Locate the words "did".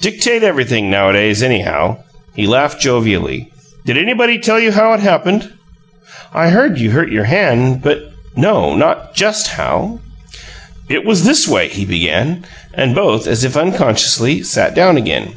3.84-3.98